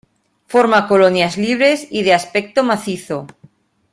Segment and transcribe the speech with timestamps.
[0.47, 3.27] Forma colonias libres y de aspecto macizo.